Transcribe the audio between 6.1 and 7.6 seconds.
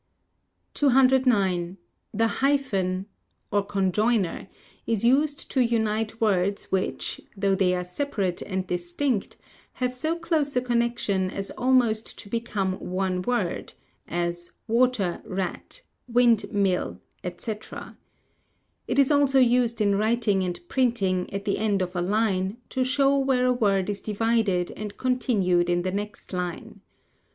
words which, though